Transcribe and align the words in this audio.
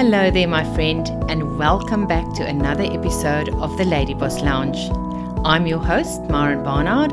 Hello 0.00 0.30
there, 0.30 0.48
my 0.48 0.64
friend, 0.74 1.06
and 1.30 1.58
welcome 1.58 2.06
back 2.06 2.32
to 2.32 2.42
another 2.42 2.84
episode 2.84 3.50
of 3.56 3.76
the 3.76 3.84
Lady 3.84 4.14
Boss 4.14 4.40
Lounge. 4.40 4.90
I'm 5.44 5.66
your 5.66 5.78
host, 5.78 6.22
Myron 6.22 6.64
Barnard, 6.64 7.12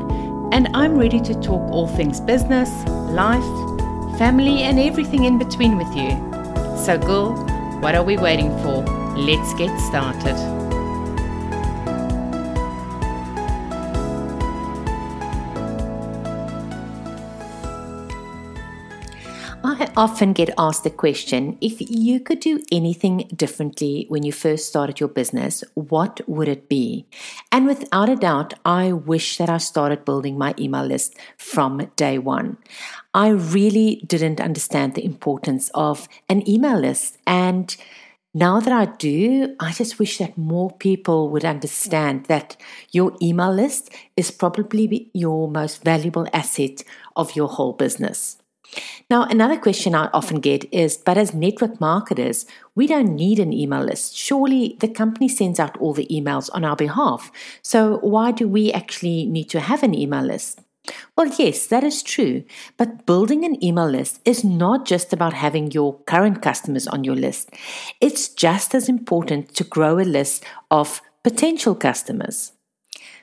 and 0.54 0.70
I'm 0.72 0.96
ready 0.96 1.20
to 1.20 1.34
talk 1.34 1.70
all 1.70 1.86
things 1.86 2.18
business, 2.18 2.70
life, 3.10 3.44
family, 4.16 4.62
and 4.62 4.78
everything 4.78 5.24
in 5.24 5.36
between 5.36 5.76
with 5.76 5.94
you. 5.94 6.12
So, 6.82 6.96
girl, 6.98 7.34
what 7.82 7.94
are 7.94 8.02
we 8.02 8.16
waiting 8.16 8.48
for? 8.62 8.82
Let's 9.18 9.52
get 9.52 9.78
started. 9.80 10.67
Often 19.98 20.32
get 20.32 20.54
asked 20.56 20.84
the 20.84 20.90
question 20.90 21.58
if 21.60 21.80
you 21.80 22.20
could 22.20 22.38
do 22.38 22.62
anything 22.70 23.28
differently 23.34 24.06
when 24.08 24.22
you 24.22 24.30
first 24.30 24.68
started 24.68 25.00
your 25.00 25.08
business, 25.08 25.64
what 25.74 26.20
would 26.28 26.46
it 26.46 26.68
be? 26.68 27.04
And 27.50 27.66
without 27.66 28.08
a 28.08 28.14
doubt, 28.14 28.54
I 28.64 28.92
wish 28.92 29.38
that 29.38 29.50
I 29.50 29.58
started 29.58 30.04
building 30.04 30.38
my 30.38 30.54
email 30.56 30.84
list 30.84 31.16
from 31.36 31.90
day 31.96 32.16
one. 32.16 32.58
I 33.12 33.30
really 33.30 34.04
didn't 34.06 34.40
understand 34.40 34.94
the 34.94 35.04
importance 35.04 35.68
of 35.74 36.08
an 36.28 36.48
email 36.48 36.78
list. 36.78 37.18
And 37.26 37.76
now 38.32 38.60
that 38.60 38.72
I 38.72 38.84
do, 38.84 39.56
I 39.58 39.72
just 39.72 39.98
wish 39.98 40.18
that 40.18 40.38
more 40.38 40.70
people 40.70 41.28
would 41.30 41.44
understand 41.44 42.26
that 42.26 42.56
your 42.92 43.16
email 43.20 43.52
list 43.52 43.90
is 44.16 44.30
probably 44.30 45.10
your 45.12 45.50
most 45.50 45.82
valuable 45.82 46.28
asset 46.32 46.84
of 47.16 47.34
your 47.34 47.48
whole 47.48 47.72
business. 47.72 48.38
Now, 49.10 49.22
another 49.22 49.56
question 49.56 49.94
I 49.94 50.10
often 50.12 50.40
get 50.40 50.70
is 50.72 50.98
But 50.98 51.16
as 51.16 51.32
network 51.32 51.80
marketers, 51.80 52.44
we 52.74 52.86
don't 52.86 53.14
need 53.14 53.38
an 53.38 53.54
email 53.54 53.82
list. 53.82 54.14
Surely 54.14 54.76
the 54.80 54.88
company 54.88 55.28
sends 55.28 55.58
out 55.58 55.78
all 55.78 55.94
the 55.94 56.06
emails 56.10 56.50
on 56.52 56.64
our 56.64 56.76
behalf. 56.76 57.32
So 57.62 57.98
why 57.98 58.32
do 58.32 58.46
we 58.46 58.70
actually 58.70 59.24
need 59.24 59.48
to 59.50 59.60
have 59.60 59.82
an 59.82 59.94
email 59.94 60.22
list? 60.22 60.60
Well, 61.16 61.30
yes, 61.38 61.66
that 61.66 61.84
is 61.84 62.02
true. 62.02 62.44
But 62.76 63.06
building 63.06 63.44
an 63.44 63.62
email 63.64 63.88
list 63.88 64.20
is 64.26 64.44
not 64.44 64.84
just 64.84 65.12
about 65.12 65.32
having 65.32 65.70
your 65.70 65.98
current 66.00 66.42
customers 66.42 66.86
on 66.86 67.04
your 67.04 67.16
list, 67.16 67.50
it's 68.00 68.28
just 68.28 68.74
as 68.74 68.88
important 68.88 69.54
to 69.54 69.64
grow 69.64 69.98
a 69.98 70.04
list 70.04 70.44
of 70.70 71.00
potential 71.24 71.74
customers. 71.74 72.52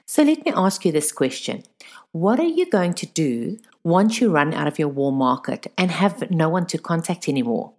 So 0.08 0.24
let 0.24 0.46
me 0.46 0.52
ask 0.56 0.86
you 0.86 0.92
this 0.92 1.12
question 1.12 1.64
What 2.12 2.40
are 2.40 2.44
you 2.60 2.70
going 2.70 2.94
to 2.96 3.06
do 3.06 3.58
once 3.86 4.20
you 4.20 4.32
run 4.32 4.52
out 4.52 4.68
of 4.68 4.80
your 4.80 4.88
warm 4.88 5.16
market 5.16 5.72
and 5.78 5.92
have 5.92 6.30
no 6.32 6.50
one 6.50 6.66
to 6.66 6.78
contact 6.78 7.30
anymore, 7.30 7.72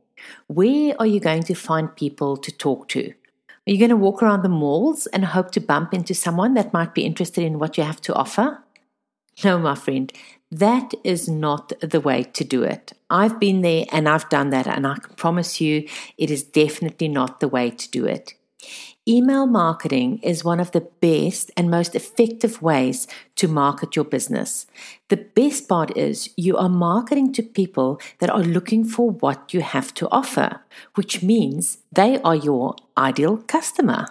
where 0.47 0.95
are 1.01 1.07
you 1.07 1.19
going 1.19 1.43
to 1.43 1.55
find 1.55 1.95
people 1.97 2.37
to 2.37 2.53
talk 2.53 2.89
to? 2.89 3.13
Are 3.67 3.73
you 3.73 3.79
going 3.79 3.91
to 3.91 3.97
walk 3.97 4.23
around 4.23 4.43
the 4.43 4.49
malls 4.49 5.07
and 5.09 5.25
hope 5.25 5.51
to 5.51 5.61
bump 5.61 5.93
into 5.93 6.15
someone 6.15 6.55
that 6.55 6.73
might 6.73 6.95
be 6.95 7.05
interested 7.05 7.43
in 7.43 7.59
what 7.59 7.77
you 7.77 7.83
have 7.83 8.01
to 8.03 8.15
offer? 8.15 8.63
No, 9.43 9.59
my 9.59 9.75
friend, 9.75 10.13
that 10.53 10.95
is 11.03 11.29
not 11.29 11.73
the 11.81 12.01
way 12.01 12.23
to 12.23 12.45
do 12.45 12.63
it. 12.63 12.93
I've 13.11 13.41
been 13.41 13.63
there 13.63 13.85
and 13.91 14.09
I've 14.09 14.29
done 14.29 14.51
that, 14.51 14.69
and 14.69 14.87
I 14.87 14.95
can 14.95 15.17
promise 15.17 15.61
you 15.61 15.89
it 16.17 16.31
is 16.31 16.45
definitely 16.45 17.09
not 17.09 17.41
the 17.41 17.49
way 17.49 17.71
to 17.71 17.91
do 17.91 18.07
it. 18.07 18.35
Email 19.09 19.47
marketing 19.47 20.19
is 20.25 20.43
one 20.43 20.59
of 20.59 20.73
the 20.73 20.81
best 20.81 21.53
and 21.57 21.71
most 21.71 21.95
effective 21.95 22.61
ways 22.61 23.07
to 23.37 23.47
market 23.47 23.95
your 23.95 24.05
business. 24.05 24.67
The 25.11 25.17
best 25.17 25.69
part 25.69 25.97
is 25.97 26.31
you 26.37 26.57
are 26.57 26.69
marketing 26.69 27.33
to 27.35 27.45
people 27.45 28.01
that 28.19 28.31
are 28.31 28.43
looking 28.43 28.85
for 28.85 29.13
what 29.13 29.55
you 29.55 29.61
have 29.61 29.95
to 29.95 30.09
offer, 30.11 30.59
which 30.97 31.23
means 31.23 31.79
they 31.93 32.21
are 32.23 32.35
your 32.35 32.75
ideal 32.99 33.37
customer. 33.47 34.09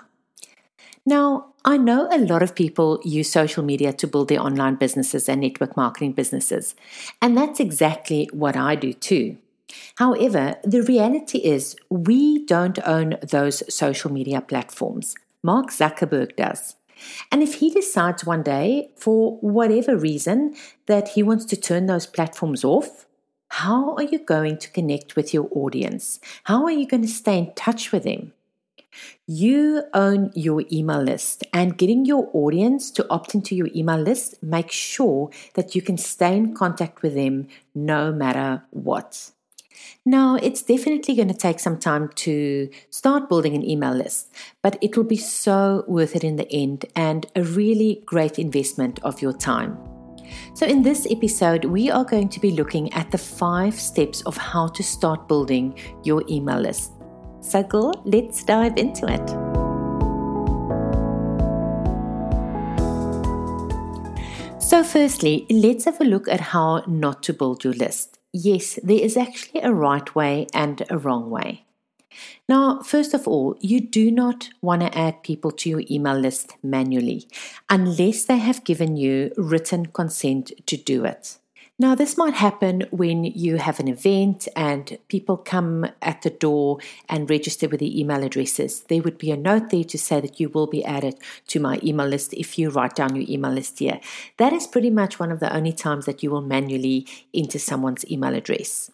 Now, 1.05 1.47
I 1.65 1.75
know 1.75 2.07
a 2.09 2.17
lot 2.17 2.41
of 2.41 2.55
people 2.55 3.01
use 3.03 3.29
social 3.29 3.63
media 3.63 3.91
to 3.91 4.07
build 4.07 4.29
their 4.29 4.41
online 4.41 4.75
businesses 4.75 5.27
and 5.27 5.41
network 5.41 5.75
marketing 5.75 6.13
businesses, 6.13 6.73
and 7.21 7.37
that's 7.37 7.59
exactly 7.59 8.29
what 8.31 8.55
I 8.55 8.75
do 8.75 8.93
too. 8.93 9.39
However, 9.95 10.55
the 10.63 10.83
reality 10.83 11.39
is 11.39 11.75
we 11.89 12.45
don't 12.45 12.79
own 12.85 13.15
those 13.21 13.63
social 13.73 14.11
media 14.11 14.41
platforms. 14.41 15.15
Mark 15.43 15.67
Zuckerberg 15.67 16.35
does. 16.35 16.75
And 17.31 17.43
if 17.43 17.55
he 17.55 17.69
decides 17.69 18.25
one 18.25 18.43
day, 18.43 18.91
for 18.95 19.37
whatever 19.37 19.97
reason, 19.97 20.55
that 20.85 21.09
he 21.09 21.23
wants 21.23 21.45
to 21.45 21.57
turn 21.57 21.87
those 21.87 22.07
platforms 22.07 22.63
off, 22.63 23.05
how 23.49 23.95
are 23.95 24.03
you 24.03 24.19
going 24.19 24.57
to 24.57 24.71
connect 24.71 25.15
with 25.15 25.33
your 25.33 25.47
audience? 25.51 26.19
How 26.45 26.63
are 26.63 26.71
you 26.71 26.87
going 26.87 27.03
to 27.03 27.07
stay 27.07 27.37
in 27.37 27.53
touch 27.53 27.91
with 27.91 28.03
them? 28.03 28.33
You 29.27 29.83
own 29.93 30.31
your 30.35 30.63
email 30.71 31.01
list, 31.01 31.43
and 31.51 31.77
getting 31.77 32.05
your 32.05 32.29
audience 32.33 32.91
to 32.91 33.05
opt 33.09 33.35
into 33.35 33.55
your 33.55 33.69
email 33.75 33.99
list 33.99 34.41
makes 34.41 34.75
sure 34.75 35.29
that 35.55 35.75
you 35.75 35.81
can 35.81 35.97
stay 35.97 36.35
in 36.35 36.53
contact 36.55 37.01
with 37.01 37.13
them 37.13 37.47
no 37.73 38.13
matter 38.13 38.63
what. 38.71 39.31
Now, 40.05 40.35
it's 40.35 40.61
definitely 40.61 41.15
going 41.15 41.29
to 41.29 41.33
take 41.33 41.59
some 41.59 41.79
time 41.79 42.09
to 42.15 42.69
start 42.91 43.27
building 43.27 43.55
an 43.55 43.67
email 43.67 43.93
list, 43.93 44.31
but 44.61 44.77
it 44.81 44.95
will 44.95 45.03
be 45.03 45.17
so 45.17 45.83
worth 45.87 46.15
it 46.15 46.23
in 46.23 46.35
the 46.35 46.51
end 46.51 46.85
and 46.95 47.25
a 47.35 47.41
really 47.41 48.03
great 48.05 48.37
investment 48.37 48.99
of 49.03 49.21
your 49.21 49.33
time. 49.33 49.77
So, 50.53 50.65
in 50.65 50.83
this 50.83 51.07
episode, 51.09 51.65
we 51.65 51.89
are 51.89 52.05
going 52.05 52.29
to 52.29 52.39
be 52.39 52.51
looking 52.51 52.91
at 52.93 53.11
the 53.11 53.17
five 53.17 53.79
steps 53.79 54.21
of 54.23 54.37
how 54.37 54.67
to 54.67 54.83
start 54.83 55.27
building 55.27 55.77
your 56.03 56.23
email 56.29 56.59
list. 56.59 56.91
So, 57.41 57.63
go, 57.63 57.91
let's 58.05 58.43
dive 58.43 58.77
into 58.77 59.07
it. 59.07 59.27
So, 64.61 64.83
firstly, 64.83 65.45
let's 65.49 65.85
have 65.85 66.01
a 66.01 66.05
look 66.05 66.27
at 66.27 66.39
how 66.39 66.83
not 66.87 67.21
to 67.23 67.33
build 67.33 67.63
your 67.63 67.73
list 67.73 68.14
yes, 68.35 68.77
there 68.83 68.99
is 68.99 69.15
actually 69.15 69.61
a 69.61 69.73
right 69.73 70.13
way 70.13 70.47
and 70.53 70.83
a 70.89 70.97
wrong 70.97 71.29
way. 71.29 71.63
Now, 72.47 72.81
first 72.81 73.13
of 73.13 73.27
all, 73.27 73.57
you 73.59 73.81
do 73.81 74.11
not 74.11 74.49
want 74.61 74.81
to 74.81 74.97
add 74.97 75.23
people 75.23 75.51
to 75.51 75.69
your 75.69 75.83
email 75.89 76.17
list 76.17 76.55
manually 76.63 77.27
unless 77.69 78.25
they 78.25 78.37
have 78.37 78.63
given 78.63 78.95
you 78.97 79.31
written 79.37 79.87
consent 79.87 80.51
to 80.67 80.77
do 80.77 81.05
it. 81.05 81.37
Now, 81.77 81.93
this 81.93 82.17
might 82.17 82.35
happen 82.35 82.85
when 82.91 83.25
you 83.25 83.57
have 83.57 83.81
an 83.81 83.89
event 83.89 84.47
and 84.55 84.97
people 85.09 85.35
come 85.35 85.85
at 86.01 86.21
the 86.21 86.29
door 86.29 86.77
and 87.09 87.29
register 87.29 87.67
with 87.67 87.81
the 87.81 87.99
email 87.99 88.23
addresses. 88.23 88.81
There 88.81 89.01
would 89.01 89.17
be 89.17 89.29
a 89.31 89.35
note 89.35 89.71
there 89.71 89.83
to 89.83 89.97
say 89.97 90.21
that 90.21 90.39
you 90.39 90.47
will 90.47 90.67
be 90.67 90.85
added 90.85 91.15
to 91.47 91.59
my 91.59 91.81
email 91.83 92.07
list 92.07 92.33
if 92.33 92.57
you 92.57 92.69
write 92.69 92.95
down 92.95 93.17
your 93.17 93.25
email 93.27 93.51
list 93.51 93.79
here. 93.79 93.99
That 94.37 94.53
is 94.53 94.67
pretty 94.67 94.89
much 94.89 95.19
one 95.19 95.33
of 95.33 95.41
the 95.41 95.53
only 95.53 95.73
times 95.73 96.05
that 96.05 96.23
you 96.23 96.31
will 96.31 96.41
manually 96.41 97.07
enter 97.33 97.59
someone's 97.59 98.09
email 98.09 98.33
address. 98.33 98.89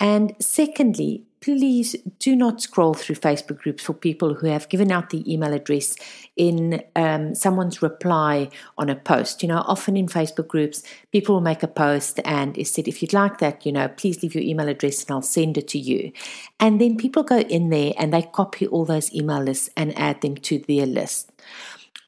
And 0.00 0.34
secondly, 0.40 1.22
please 1.44 1.94
do 2.20 2.34
not 2.34 2.62
scroll 2.62 2.94
through 2.94 3.16
Facebook 3.16 3.58
groups 3.58 3.82
for 3.84 3.92
people 3.92 4.32
who 4.32 4.46
have 4.46 4.66
given 4.70 4.90
out 4.90 5.10
the 5.10 5.30
email 5.30 5.52
address 5.52 5.94
in 6.36 6.82
um, 6.96 7.34
someone's 7.34 7.82
reply 7.82 8.48
on 8.78 8.88
a 8.88 8.96
post. 8.96 9.42
You 9.42 9.48
know, 9.48 9.58
often 9.66 9.94
in 9.94 10.06
Facebook 10.06 10.48
groups, 10.48 10.82
people 11.12 11.34
will 11.34 11.42
make 11.42 11.62
a 11.62 11.68
post 11.68 12.18
and 12.24 12.56
it 12.56 12.66
said, 12.66 12.88
if 12.88 13.02
you'd 13.02 13.12
like 13.12 13.38
that, 13.38 13.66
you 13.66 13.72
know, 13.72 13.88
please 13.88 14.22
leave 14.22 14.34
your 14.34 14.42
email 14.42 14.68
address 14.68 15.02
and 15.04 15.10
I'll 15.10 15.20
send 15.20 15.58
it 15.58 15.68
to 15.68 15.78
you. 15.78 16.12
And 16.58 16.80
then 16.80 16.96
people 16.96 17.22
go 17.22 17.40
in 17.40 17.68
there 17.68 17.92
and 17.98 18.10
they 18.10 18.22
copy 18.22 18.66
all 18.66 18.86
those 18.86 19.12
email 19.12 19.42
lists 19.42 19.68
and 19.76 19.96
add 19.98 20.22
them 20.22 20.36
to 20.36 20.58
their 20.60 20.86
list 20.86 21.30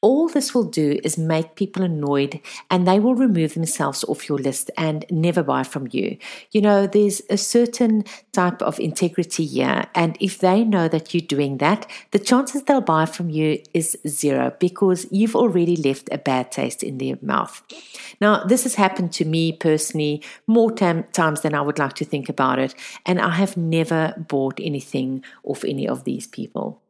all 0.07 0.29
this 0.29 0.55
will 0.55 0.65
do 0.65 1.01
is 1.03 1.19
make 1.19 1.57
people 1.57 1.83
annoyed 1.83 2.41
and 2.71 2.87
they 2.87 3.01
will 3.01 3.15
remove 3.15 3.55
themselves 3.55 4.05
off 4.05 4.29
your 4.29 4.39
list 4.39 4.71
and 4.77 5.05
never 5.11 5.43
buy 5.43 5.63
from 5.63 5.89
you. 5.91 6.17
You 6.53 6.61
know, 6.61 6.87
there's 6.87 7.23
a 7.31 7.37
certain 7.37 8.05
type 8.33 8.63
of 8.63 8.79
integrity 8.79 9.47
here. 9.47 9.87
And 9.95 10.17
if 10.21 10.39
they 10.39 10.65
know 10.65 10.87
that 10.89 11.13
you're 11.13 11.23
doing 11.23 11.59
that, 11.59 11.91
the 12.11 12.19
chances 12.19 12.63
they'll 12.63 12.81
buy 12.81 13.07
from 13.07 13.31
you 13.31 13.61
is 13.75 13.99
zero 14.07 14.55
because 14.61 15.07
you've 15.11 15.37
already 15.37 15.77
left 15.77 16.09
a 16.13 16.19
bad 16.19 16.53
taste 16.53 16.83
in 16.83 16.99
their 16.99 17.19
mouth. 17.23 17.63
Now, 18.21 18.45
this 18.45 18.63
has 18.65 18.75
happened 18.75 19.13
to 19.15 19.25
me 19.25 19.53
personally 19.53 20.23
more 20.47 20.71
tam- 20.71 21.05
times 21.13 21.41
than 21.41 21.55
I 21.55 21.63
would 21.63 21.79
like 21.79 21.95
to 21.95 22.05
think 22.05 22.29
about 22.29 22.59
it. 22.59 22.75
And 23.05 23.21
I 23.21 23.31
have 23.31 23.57
never 23.57 24.15
bought 24.17 24.61
anything 24.63 25.25
off 25.43 25.65
any 25.65 25.89
of 25.89 26.05
these 26.05 26.27
people. 26.27 26.81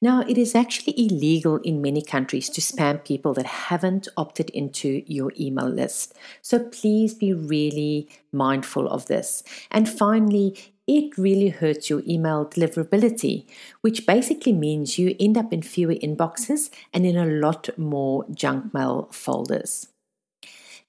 Now, 0.00 0.20
it 0.20 0.36
is 0.36 0.54
actually 0.54 0.94
illegal 0.98 1.56
in 1.58 1.80
many 1.80 2.02
countries 2.02 2.48
to 2.50 2.60
spam 2.60 3.04
people 3.04 3.34
that 3.34 3.46
haven't 3.46 4.08
opted 4.16 4.50
into 4.50 5.02
your 5.06 5.32
email 5.38 5.68
list. 5.68 6.14
So 6.40 6.58
please 6.58 7.14
be 7.14 7.32
really 7.32 8.08
mindful 8.32 8.88
of 8.88 9.06
this. 9.06 9.42
And 9.70 9.88
finally, 9.88 10.56
it 10.86 11.16
really 11.16 11.48
hurts 11.48 11.88
your 11.88 12.02
email 12.06 12.44
deliverability, 12.46 13.46
which 13.82 14.06
basically 14.06 14.52
means 14.52 14.98
you 14.98 15.14
end 15.20 15.38
up 15.38 15.52
in 15.52 15.62
fewer 15.62 15.94
inboxes 15.94 16.70
and 16.92 17.06
in 17.06 17.16
a 17.16 17.26
lot 17.26 17.68
more 17.78 18.26
junk 18.34 18.74
mail 18.74 19.08
folders. 19.12 19.91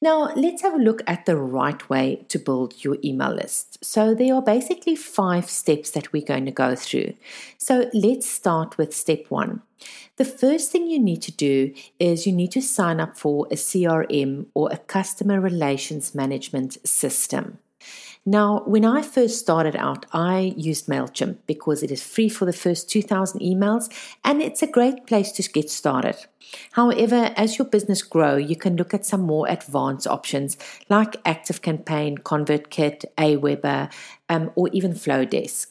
Now, 0.03 0.33
let's 0.35 0.61
have 0.63 0.73
a 0.73 0.83
look 0.83 1.01
at 1.07 1.25
the 1.25 1.37
right 1.37 1.89
way 1.89 2.25
to 2.27 2.37
build 2.37 2.83
your 2.83 2.97
email 3.05 3.33
list. 3.33 3.81
So, 3.81 4.13
there 4.13 4.35
are 4.35 4.41
basically 4.41 4.97
five 4.97 5.49
steps 5.49 5.91
that 5.91 6.11
we're 6.11 6.25
going 6.25 6.43
to 6.43 6.51
go 6.51 6.75
through. 6.75 7.13
So, 7.57 7.89
let's 7.93 8.29
start 8.29 8.77
with 8.77 8.93
step 8.93 9.27
one. 9.29 9.61
The 10.17 10.25
first 10.25 10.73
thing 10.73 10.89
you 10.89 10.99
need 10.99 11.21
to 11.21 11.31
do 11.31 11.73
is 11.99 12.27
you 12.27 12.33
need 12.33 12.51
to 12.51 12.61
sign 12.61 12.99
up 12.99 13.17
for 13.17 13.47
a 13.49 13.55
CRM 13.55 14.47
or 14.53 14.69
a 14.73 14.77
customer 14.77 15.39
relations 15.39 16.13
management 16.13 16.85
system. 16.85 17.59
Now, 18.25 18.63
when 18.65 18.85
I 18.85 19.01
first 19.01 19.39
started 19.39 19.75
out, 19.75 20.05
I 20.13 20.53
used 20.55 20.87
MailChimp 20.87 21.39
because 21.45 21.83
it 21.83 21.91
is 21.91 22.01
free 22.01 22.29
for 22.29 22.45
the 22.45 22.53
first 22.53 22.89
2,000 22.89 23.41
emails 23.41 23.91
and 24.23 24.41
it's 24.41 24.63
a 24.63 24.67
great 24.67 25.05
place 25.05 25.33
to 25.33 25.43
get 25.51 25.69
started. 25.69 26.15
However, 26.71 27.33
as 27.35 27.57
your 27.57 27.67
business 27.67 28.01
grow, 28.01 28.37
you 28.37 28.55
can 28.55 28.77
look 28.77 28.93
at 28.93 29.05
some 29.05 29.21
more 29.21 29.49
advanced 29.49 30.07
options 30.07 30.57
like 30.89 31.21
ActiveCampaign, 31.23 32.19
ConvertKit, 32.19 33.03
Aweber, 33.17 33.91
um, 34.29 34.51
or 34.55 34.69
even 34.71 34.93
Flodesk. 34.93 35.67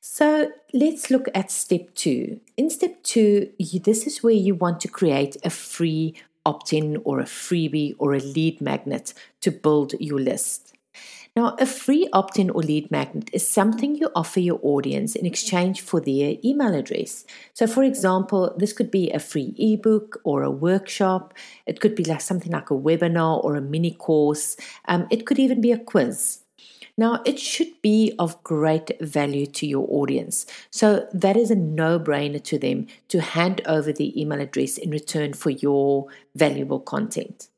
So 0.00 0.50
let's 0.72 1.10
look 1.10 1.28
at 1.34 1.50
step 1.50 1.94
two. 1.94 2.40
In 2.56 2.70
step 2.70 3.02
two, 3.02 3.50
this 3.58 4.06
is 4.06 4.22
where 4.22 4.32
you 4.32 4.54
want 4.54 4.80
to 4.80 4.88
create 4.88 5.36
a 5.44 5.50
free 5.50 6.14
opt 6.46 6.72
in 6.72 6.96
or 7.04 7.20
a 7.20 7.24
freebie 7.24 7.94
or 7.98 8.14
a 8.14 8.18
lead 8.18 8.62
magnet 8.62 9.12
to 9.42 9.50
build 9.50 9.92
your 10.00 10.18
list. 10.18 10.77
Now, 11.38 11.54
a 11.60 11.66
free 11.66 12.08
opt 12.12 12.38
in 12.38 12.50
or 12.50 12.62
lead 12.62 12.90
magnet 12.90 13.30
is 13.32 13.46
something 13.46 13.94
you 13.94 14.10
offer 14.16 14.40
your 14.40 14.58
audience 14.62 15.14
in 15.14 15.24
exchange 15.24 15.80
for 15.80 16.00
their 16.00 16.34
email 16.44 16.74
address. 16.74 17.24
So, 17.54 17.68
for 17.68 17.84
example, 17.84 18.54
this 18.56 18.72
could 18.72 18.90
be 18.90 19.10
a 19.12 19.20
free 19.20 19.54
ebook 19.56 20.20
or 20.24 20.42
a 20.42 20.50
workshop. 20.50 21.34
It 21.64 21.80
could 21.80 21.94
be 21.94 22.02
like 22.04 22.22
something 22.22 22.50
like 22.50 22.70
a 22.70 22.74
webinar 22.74 23.44
or 23.44 23.54
a 23.54 23.60
mini 23.60 23.92
course. 23.92 24.56
Um, 24.86 25.06
it 25.10 25.26
could 25.26 25.38
even 25.38 25.60
be 25.60 25.70
a 25.70 25.78
quiz. 25.78 26.40
Now, 26.96 27.22
it 27.24 27.38
should 27.38 27.80
be 27.82 28.12
of 28.18 28.42
great 28.42 29.00
value 29.00 29.46
to 29.46 29.66
your 29.66 29.86
audience. 29.88 30.44
So, 30.70 31.06
that 31.12 31.36
is 31.36 31.52
a 31.52 31.54
no 31.54 32.00
brainer 32.00 32.42
to 32.42 32.58
them 32.58 32.88
to 33.10 33.20
hand 33.20 33.60
over 33.64 33.92
the 33.92 34.20
email 34.20 34.40
address 34.40 34.76
in 34.76 34.90
return 34.90 35.34
for 35.34 35.50
your 35.50 36.08
valuable 36.34 36.80
content. 36.80 37.48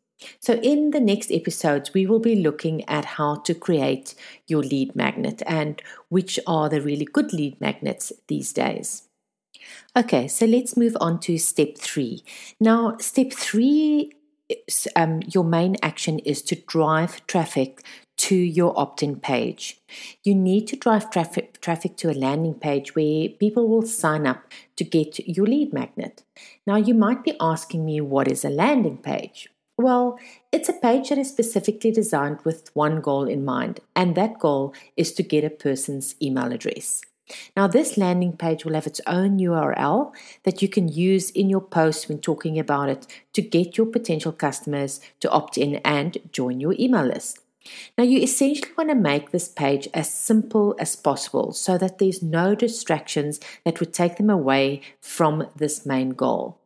So, 0.41 0.55
in 0.55 0.91
the 0.91 1.01
next 1.01 1.31
episodes, 1.31 1.95
we 1.95 2.07
will 2.07 2.19
be 2.19 2.37
looking 2.37 2.85
at 2.89 3.05
how 3.17 3.37
to 3.37 3.55
create 3.55 4.15
your 4.47 4.63
lead 4.63 4.95
magnet 4.95 5.43
and 5.47 5.83
which 6.09 6.39
are 6.47 6.69
the 6.69 6.81
really 6.81 7.07
good 7.07 7.33
lead 7.33 7.61
magnets 7.61 8.13
these 8.29 8.53
days. 8.53 9.09
Okay, 9.97 10.29
so 10.29 10.47
let's 10.47 10.77
move 10.77 10.97
on 11.01 11.21
to 11.21 11.39
step 11.39 11.77
three. 11.77 12.23
Now, 12.61 12.97
step 12.99 13.33
three, 13.33 14.13
um, 14.97 15.21
your 15.27 15.45
main 15.45 15.77
action 15.83 16.19
is 16.21 16.43
to 16.43 16.55
drive 16.55 17.27
traffic 17.27 17.83
to 18.19 18.37
your 18.37 18.79
opt 18.79 19.03
in 19.03 19.19
page. 19.19 19.81
You 20.23 20.35
need 20.35 20.67
to 20.69 20.77
drive 20.77 21.11
traffic, 21.11 21.61
traffic 21.61 21.97
to 21.99 22.11
a 22.11 22.13
landing 22.13 22.55
page 22.55 22.95
where 22.95 23.29
people 23.29 23.67
will 23.67 23.87
sign 23.87 24.27
up 24.27 24.53
to 24.77 24.85
get 24.85 25.19
your 25.27 25.47
lead 25.47 25.73
magnet. 25.73 26.23
Now, 26.67 26.77
you 26.77 26.95
might 26.95 27.25
be 27.25 27.37
asking 27.41 27.85
me, 27.85 28.01
what 28.01 28.29
is 28.29 28.45
a 28.45 28.51
landing 28.51 28.99
page? 28.99 29.49
Well, 29.81 30.19
it's 30.53 30.69
a 30.69 30.75
page 30.75 31.09
that 31.09 31.17
is 31.17 31.31
specifically 31.31 31.91
designed 31.91 32.43
with 32.45 32.71
one 32.75 33.01
goal 33.01 33.25
in 33.25 33.47
mind, 33.47 33.81
and 33.97 34.15
that 34.15 34.39
goal 34.39 34.75
is 34.95 35.11
to 35.15 35.23
get 35.23 35.43
a 35.43 35.49
person's 35.49 36.15
email 36.21 36.53
address. 36.53 37.01
Now, 37.57 37.67
this 37.67 37.97
landing 37.97 38.37
page 38.37 38.67
will 38.67 38.75
have 38.75 38.87
its 38.87 39.01
own 39.07 39.39
URL 39.39 40.13
that 40.43 40.61
you 40.61 40.69
can 40.69 40.89
use 40.89 41.31
in 41.31 41.49
your 41.49 41.63
post 41.63 42.11
when 42.11 42.19
talking 42.19 42.59
about 42.59 42.91
it 42.91 43.07
to 43.33 43.41
get 43.41 43.79
your 43.79 43.87
potential 43.87 44.33
customers 44.33 45.01
to 45.21 45.31
opt 45.31 45.57
in 45.57 45.77
and 45.77 46.19
join 46.31 46.61
your 46.61 46.75
email 46.79 47.07
list. 47.07 47.39
Now, 47.97 48.05
you 48.05 48.21
essentially 48.21 48.73
want 48.77 48.91
to 48.91 48.95
make 48.95 49.31
this 49.31 49.49
page 49.49 49.89
as 49.95 50.13
simple 50.13 50.77
as 50.79 50.95
possible 50.95 51.53
so 51.55 51.79
that 51.79 51.97
there's 51.97 52.23
no 52.23 52.55
distractions 52.55 53.41
that 53.65 53.81
would 53.81 53.95
take 53.95 54.19
them 54.19 54.29
away 54.29 54.83
from 55.01 55.47
this 55.57 55.87
main 55.87 56.11
goal. 56.11 56.60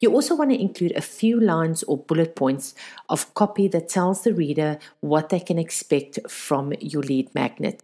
You 0.00 0.12
also 0.12 0.34
want 0.34 0.50
to 0.50 0.60
include 0.60 0.92
a 0.92 1.00
few 1.00 1.40
lines 1.40 1.82
or 1.84 1.98
bullet 1.98 2.34
points 2.36 2.74
of 3.08 3.32
copy 3.34 3.68
that 3.68 3.88
tells 3.88 4.22
the 4.22 4.34
reader 4.34 4.78
what 5.00 5.28
they 5.28 5.40
can 5.40 5.58
expect 5.58 6.18
from 6.28 6.72
your 6.80 7.02
lead 7.02 7.34
magnet. 7.34 7.82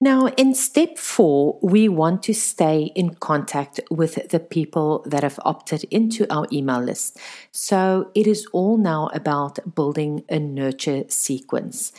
Now, 0.00 0.26
in 0.36 0.54
step 0.54 0.96
four, 0.96 1.58
we 1.60 1.88
want 1.88 2.22
to 2.24 2.32
stay 2.32 2.92
in 2.94 3.16
contact 3.16 3.80
with 3.90 4.28
the 4.28 4.38
people 4.38 5.02
that 5.06 5.24
have 5.24 5.40
opted 5.44 5.82
into 5.90 6.32
our 6.32 6.46
email 6.52 6.80
list. 6.80 7.18
So 7.50 8.12
it 8.14 8.28
is 8.28 8.46
all 8.52 8.76
now 8.78 9.08
about 9.12 9.74
building 9.74 10.22
a 10.28 10.38
nurture 10.38 11.02
sequence. 11.08 11.90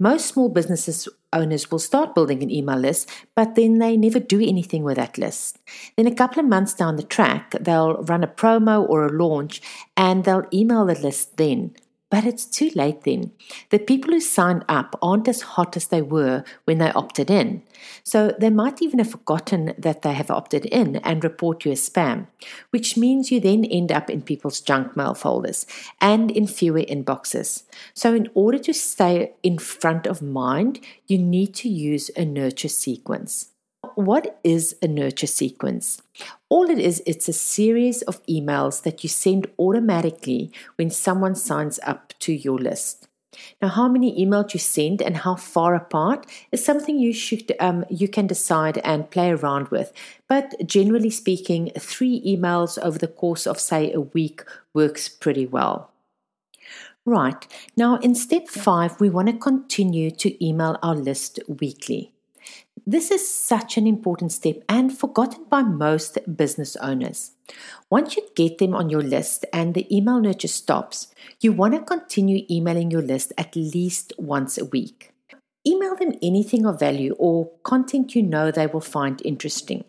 Most 0.00 0.26
small 0.26 0.48
businesses 0.48 1.08
owners 1.34 1.70
will 1.70 1.78
start 1.78 2.14
building 2.14 2.42
an 2.42 2.50
email 2.50 2.78
list, 2.78 3.10
but 3.34 3.54
then 3.54 3.78
they 3.78 3.96
never 3.96 4.20
do 4.20 4.40
anything 4.40 4.84
with 4.84 4.96
that 4.96 5.18
list. 5.18 5.58
Then, 5.96 6.06
a 6.06 6.14
couple 6.14 6.40
of 6.40 6.48
months 6.48 6.74
down 6.74 6.96
the 6.96 7.02
track, 7.02 7.54
they'll 7.60 8.02
run 8.04 8.24
a 8.24 8.28
promo 8.28 8.88
or 8.88 9.06
a 9.06 9.12
launch 9.12 9.60
and 9.96 10.24
they'll 10.24 10.46
email 10.52 10.86
the 10.86 10.94
list 10.94 11.36
then. 11.36 11.74
But 12.14 12.26
it's 12.26 12.46
too 12.46 12.70
late 12.76 13.02
then. 13.02 13.32
The 13.70 13.80
people 13.80 14.12
who 14.12 14.20
signed 14.20 14.64
up 14.68 14.96
aren't 15.02 15.26
as 15.26 15.40
hot 15.40 15.76
as 15.76 15.88
they 15.88 16.00
were 16.00 16.44
when 16.62 16.78
they 16.78 16.92
opted 16.92 17.28
in. 17.28 17.64
So 18.04 18.32
they 18.38 18.50
might 18.50 18.80
even 18.80 19.00
have 19.00 19.10
forgotten 19.10 19.74
that 19.76 20.02
they 20.02 20.12
have 20.12 20.30
opted 20.30 20.64
in 20.66 20.98
and 20.98 21.24
report 21.24 21.64
you 21.64 21.72
as 21.72 21.90
spam, 21.90 22.28
which 22.70 22.96
means 22.96 23.32
you 23.32 23.40
then 23.40 23.64
end 23.64 23.90
up 23.90 24.08
in 24.08 24.22
people's 24.22 24.60
junk 24.60 24.96
mail 24.96 25.14
folders 25.14 25.66
and 26.00 26.30
in 26.30 26.46
fewer 26.46 26.82
inboxes. 26.82 27.64
So, 27.94 28.14
in 28.14 28.28
order 28.34 28.60
to 28.60 28.72
stay 28.72 29.32
in 29.42 29.58
front 29.58 30.06
of 30.06 30.22
mind, 30.22 30.78
you 31.08 31.18
need 31.18 31.52
to 31.56 31.68
use 31.68 32.12
a 32.16 32.24
nurture 32.24 32.68
sequence 32.68 33.53
what 33.96 34.38
is 34.44 34.76
a 34.82 34.88
nurture 34.88 35.26
sequence? 35.26 36.02
All 36.48 36.70
it 36.70 36.78
is, 36.78 37.02
it's 37.06 37.28
a 37.28 37.32
series 37.32 38.02
of 38.02 38.24
emails 38.26 38.82
that 38.82 39.02
you 39.02 39.08
send 39.08 39.46
automatically 39.58 40.52
when 40.76 40.90
someone 40.90 41.34
signs 41.34 41.80
up 41.84 42.14
to 42.20 42.32
your 42.32 42.58
list. 42.58 43.08
Now, 43.60 43.68
how 43.68 43.88
many 43.88 44.24
emails 44.24 44.54
you 44.54 44.60
send 44.60 45.02
and 45.02 45.16
how 45.16 45.34
far 45.34 45.74
apart 45.74 46.26
is 46.52 46.64
something 46.64 46.98
you 46.98 47.12
should 47.12 47.52
um, 47.60 47.84
you 47.90 48.08
can 48.08 48.26
decide 48.26 48.78
and 48.78 49.10
play 49.10 49.30
around 49.30 49.68
with. 49.68 49.92
But 50.28 50.54
generally 50.66 51.10
speaking, 51.10 51.72
three 51.78 52.22
emails 52.24 52.78
over 52.78 52.98
the 52.98 53.08
course 53.08 53.46
of 53.46 53.58
say 53.58 53.92
a 53.92 54.00
week 54.00 54.44
works 54.72 55.08
pretty 55.08 55.46
well. 55.46 55.90
Right 57.06 57.46
now, 57.76 57.96
in 57.96 58.14
step 58.14 58.48
five, 58.48 58.98
we 58.98 59.10
want 59.10 59.28
to 59.28 59.36
continue 59.36 60.10
to 60.12 60.44
email 60.44 60.78
our 60.82 60.94
list 60.94 61.38
weekly. 61.48 62.13
This 62.86 63.10
is 63.10 63.26
such 63.26 63.78
an 63.78 63.86
important 63.86 64.30
step 64.30 64.56
and 64.68 64.96
forgotten 64.96 65.44
by 65.48 65.62
most 65.62 66.18
business 66.36 66.76
owners. 66.76 67.30
Once 67.88 68.14
you 68.14 68.28
get 68.34 68.58
them 68.58 68.74
on 68.74 68.90
your 68.90 69.00
list 69.02 69.46
and 69.54 69.72
the 69.72 69.86
email 69.94 70.20
nurture 70.20 70.48
stops, 70.48 71.08
you 71.40 71.52
want 71.52 71.72
to 71.72 71.80
continue 71.80 72.44
emailing 72.50 72.90
your 72.90 73.00
list 73.00 73.32
at 73.38 73.56
least 73.56 74.12
once 74.18 74.58
a 74.58 74.66
week. 74.66 75.12
Email 75.66 75.96
them 75.96 76.12
anything 76.20 76.66
of 76.66 76.78
value 76.78 77.14
or 77.18 77.50
content 77.62 78.14
you 78.14 78.22
know 78.22 78.50
they 78.50 78.66
will 78.66 78.82
find 78.82 79.22
interesting. 79.24 79.84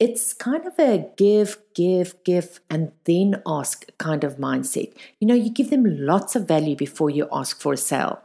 It's 0.00 0.32
kind 0.32 0.66
of 0.66 0.76
a 0.76 1.10
give, 1.16 1.58
give, 1.72 2.16
give, 2.24 2.58
and 2.68 2.90
then 3.04 3.42
ask 3.46 3.86
kind 3.98 4.24
of 4.24 4.38
mindset. 4.38 4.92
You 5.20 5.28
know, 5.28 5.34
you 5.34 5.50
give 5.50 5.70
them 5.70 5.84
lots 5.86 6.34
of 6.34 6.48
value 6.48 6.74
before 6.74 7.10
you 7.10 7.28
ask 7.32 7.60
for 7.60 7.74
a 7.74 7.76
sale. 7.76 8.22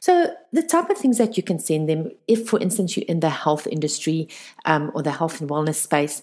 So, 0.00 0.34
the 0.52 0.62
type 0.62 0.90
of 0.90 0.98
things 0.98 1.18
that 1.18 1.36
you 1.36 1.42
can 1.42 1.58
send 1.58 1.88
them, 1.88 2.10
if 2.26 2.48
for 2.48 2.58
instance 2.60 2.96
you're 2.96 3.06
in 3.06 3.20
the 3.20 3.30
health 3.30 3.66
industry 3.66 4.28
um, 4.64 4.90
or 4.94 5.02
the 5.02 5.12
health 5.12 5.40
and 5.40 5.50
wellness 5.50 5.76
space, 5.76 6.22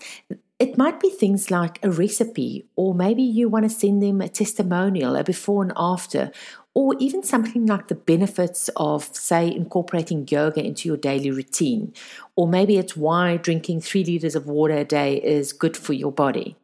it 0.57 0.77
might 0.77 0.99
be 1.01 1.09
things 1.09 1.51
like 1.51 1.79
a 1.83 1.91
recipe, 1.91 2.65
or 2.75 2.95
maybe 2.95 3.21
you 3.21 3.49
want 3.49 3.63
to 3.63 3.69
send 3.69 4.01
them 4.01 4.21
a 4.21 4.29
testimonial, 4.29 5.15
a 5.15 5.23
before 5.23 5.63
and 5.63 5.73
after, 5.75 6.31
or 6.73 6.95
even 6.99 7.23
something 7.23 7.65
like 7.65 7.87
the 7.87 7.95
benefits 7.95 8.69
of, 8.75 9.03
say, 9.15 9.53
incorporating 9.53 10.27
yoga 10.29 10.63
into 10.63 10.87
your 10.87 10.97
daily 10.97 11.31
routine. 11.31 11.93
Or 12.35 12.47
maybe 12.47 12.77
it's 12.77 12.95
why 12.95 13.37
drinking 13.37 13.81
three 13.81 14.03
liters 14.05 14.35
of 14.35 14.45
water 14.45 14.75
a 14.75 14.85
day 14.85 15.21
is 15.21 15.51
good 15.51 15.75
for 15.75 15.93
your 15.93 16.11
body. 16.11 16.55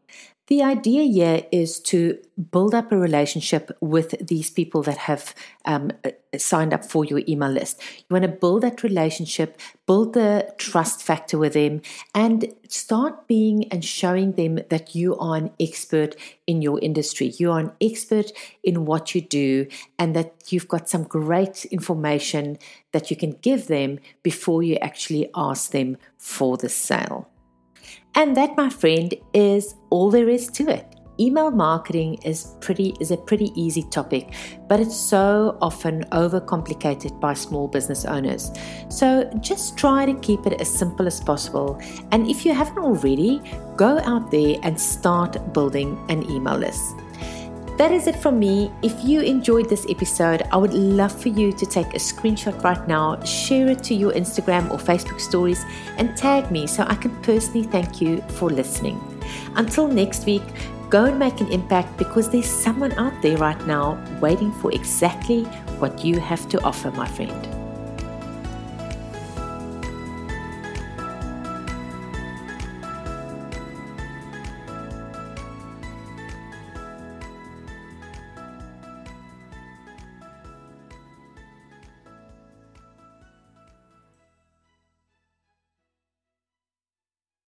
The 0.51 0.63
idea 0.63 1.03
here 1.03 1.45
is 1.53 1.79
to 1.91 2.19
build 2.51 2.75
up 2.75 2.91
a 2.91 2.97
relationship 2.97 3.71
with 3.79 4.27
these 4.27 4.49
people 4.49 4.83
that 4.83 4.97
have 4.97 5.33
um, 5.63 5.93
signed 6.35 6.73
up 6.73 6.83
for 6.83 7.05
your 7.05 7.21
email 7.25 7.49
list. 7.49 7.81
You 7.99 8.13
want 8.13 8.23
to 8.23 8.27
build 8.27 8.63
that 8.63 8.83
relationship, 8.83 9.57
build 9.87 10.11
the 10.13 10.53
trust 10.57 11.03
factor 11.03 11.37
with 11.37 11.53
them, 11.53 11.81
and 12.13 12.53
start 12.67 13.29
being 13.29 13.71
and 13.71 13.85
showing 13.85 14.33
them 14.33 14.59
that 14.67 14.93
you 14.93 15.17
are 15.19 15.37
an 15.37 15.51
expert 15.57 16.17
in 16.45 16.61
your 16.61 16.81
industry. 16.81 17.27
You 17.37 17.53
are 17.53 17.59
an 17.61 17.71
expert 17.79 18.33
in 18.61 18.83
what 18.85 19.15
you 19.15 19.21
do, 19.21 19.67
and 19.97 20.13
that 20.17 20.51
you've 20.51 20.67
got 20.67 20.89
some 20.89 21.03
great 21.03 21.63
information 21.63 22.57
that 22.91 23.09
you 23.09 23.15
can 23.15 23.37
give 23.41 23.67
them 23.67 23.99
before 24.21 24.63
you 24.63 24.75
actually 24.81 25.29
ask 25.33 25.71
them 25.71 25.95
for 26.17 26.57
the 26.57 26.67
sale. 26.67 27.29
And 28.15 28.35
that, 28.37 28.57
my 28.57 28.69
friend, 28.69 29.13
is 29.33 29.75
all 29.89 30.11
there 30.11 30.29
is 30.29 30.47
to 30.51 30.69
it. 30.69 30.85
email 31.21 31.51
marketing 31.51 32.15
is 32.23 32.55
pretty 32.59 32.93
is 32.99 33.11
a 33.11 33.17
pretty 33.17 33.51
easy 33.55 33.83
topic, 33.83 34.33
but 34.67 34.79
it's 34.79 34.95
so 34.95 35.57
often 35.61 36.03
overcomplicated 36.05 37.19
by 37.19 37.33
small 37.33 37.67
business 37.67 38.05
owners. 38.05 38.51
So 38.89 39.29
just 39.39 39.77
try 39.77 40.05
to 40.05 40.13
keep 40.15 40.45
it 40.47 40.59
as 40.59 40.69
simple 40.69 41.07
as 41.07 41.21
possible. 41.21 41.79
And 42.11 42.27
if 42.27 42.45
you 42.45 42.53
haven't 42.53 42.79
already, 42.79 43.41
go 43.75 43.99
out 43.99 44.31
there 44.31 44.57
and 44.63 44.79
start 44.79 45.53
building 45.53 45.97
an 46.09 46.29
email 46.29 46.57
list. 46.57 46.95
That 47.81 47.91
is 47.91 48.05
it 48.05 48.15
from 48.15 48.37
me. 48.37 48.71
If 48.83 49.03
you 49.03 49.21
enjoyed 49.21 49.67
this 49.67 49.87
episode, 49.89 50.43
I 50.51 50.57
would 50.57 50.71
love 50.71 51.19
for 51.19 51.29
you 51.29 51.51
to 51.53 51.65
take 51.65 51.95
a 51.95 51.97
screenshot 51.97 52.63
right 52.63 52.87
now, 52.87 53.19
share 53.23 53.71
it 53.71 53.81
to 53.85 53.95
your 53.95 54.11
Instagram 54.11 54.69
or 54.69 54.77
Facebook 54.77 55.19
stories, 55.19 55.65
and 55.97 56.15
tag 56.15 56.51
me 56.51 56.67
so 56.67 56.83
I 56.83 56.93
can 56.93 57.09
personally 57.23 57.63
thank 57.63 57.99
you 57.99 58.21
for 58.37 58.51
listening. 58.51 59.01
Until 59.55 59.87
next 59.87 60.27
week, 60.27 60.43
go 60.91 61.05
and 61.05 61.17
make 61.17 61.41
an 61.41 61.51
impact 61.51 61.97
because 61.97 62.29
there's 62.29 62.45
someone 62.45 62.91
out 62.99 63.19
there 63.23 63.37
right 63.37 63.65
now 63.65 63.97
waiting 64.21 64.51
for 64.51 64.71
exactly 64.71 65.45
what 65.81 66.05
you 66.05 66.19
have 66.19 66.47
to 66.49 66.61
offer, 66.63 66.91
my 66.91 67.07
friend. 67.07 67.50